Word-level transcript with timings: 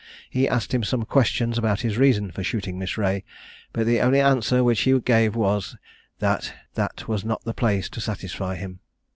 He 0.31 0.49
asked 0.49 0.73
him 0.73 0.81
some 0.83 1.05
questions 1.05 1.59
about 1.59 1.81
his 1.81 1.95
reason 1.95 2.31
for 2.31 2.43
shooting 2.43 2.79
Miss 2.79 2.97
Reay, 2.97 3.23
but 3.71 3.85
the 3.85 4.01
only 4.01 4.19
answer 4.19 4.63
which 4.63 4.79
he 4.81 4.99
gave 4.99 5.35
was, 5.35 5.75
that 6.17 6.51
that 6.73 7.07
was 7.07 7.23
not 7.23 7.43
the 7.43 7.53
place 7.53 7.87
to 7.89 8.01
satisfy 8.01 8.55
him. 8.55 8.79